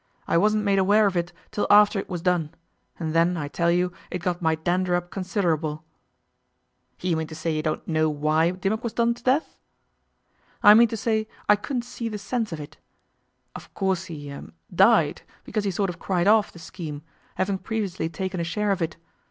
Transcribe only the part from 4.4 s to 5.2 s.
my dander up